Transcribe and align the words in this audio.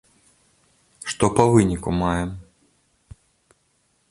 Што 1.13 1.25
па 1.39 1.45
выніку 1.57 1.89
маем? 2.01 2.29